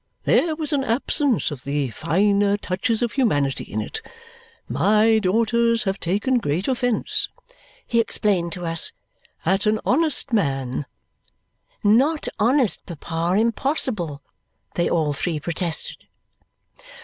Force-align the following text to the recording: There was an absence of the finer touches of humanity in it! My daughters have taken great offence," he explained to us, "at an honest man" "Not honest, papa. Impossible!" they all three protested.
There 0.23 0.55
was 0.55 0.73
an 0.73 0.83
absence 0.83 1.51
of 1.51 1.63
the 1.63 1.91
finer 1.91 2.57
touches 2.57 3.03
of 3.03 3.11
humanity 3.11 3.63
in 3.65 3.81
it! 3.81 4.01
My 4.67 5.19
daughters 5.19 5.83
have 5.83 5.99
taken 5.99 6.39
great 6.39 6.67
offence," 6.67 7.29
he 7.85 7.99
explained 7.99 8.51
to 8.53 8.65
us, 8.65 8.91
"at 9.45 9.67
an 9.67 9.79
honest 9.85 10.33
man" 10.33 10.87
"Not 12.03 12.27
honest, 12.39 12.83
papa. 12.87 13.39
Impossible!" 13.39 14.23
they 14.73 14.89
all 14.89 15.13
three 15.13 15.39
protested. 15.39 15.97